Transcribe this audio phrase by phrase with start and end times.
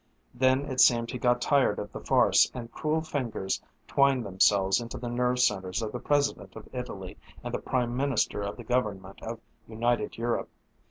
[0.33, 4.97] Then it seemed he got tired of the farce, and cruel fingers twined themselves into
[4.97, 9.21] the nerve centers of the President of Italy and the Prime Minister of the government
[9.21, 10.49] of United Europe.